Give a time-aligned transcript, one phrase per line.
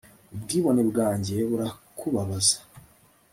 [0.35, 2.57] ubwibone bwanjye burakubabaza